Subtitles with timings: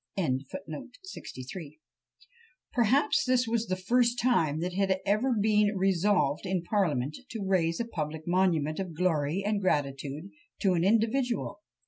[2.73, 7.45] Perhaps this was the first time that it had ever been resolved in parliament to
[7.45, 11.59] raise a public monument of glory and gratitude to an individual!